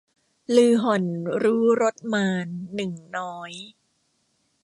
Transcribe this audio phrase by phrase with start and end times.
[0.65, 1.03] ฤๅห่อน
[1.43, 3.51] รู้รสมาลย์ หนึ่งน้อย